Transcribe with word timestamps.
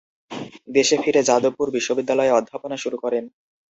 দেশে 0.69 0.95
ফিরে 1.03 1.21
যাদবপুর 1.29 1.67
বিশ্ববিদ্যালয়ে 1.75 2.35
অধ্যাপনা 2.39 2.75
শুরু 2.83 2.97
করেন। 3.03 3.23